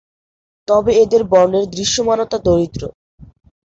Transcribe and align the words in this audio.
তবে 0.67 0.91
এদের 1.03 1.21
বর্ণের 1.23 1.65
দৃশ্যমানতা 1.69 2.37
দরিদ্র। 2.39 2.81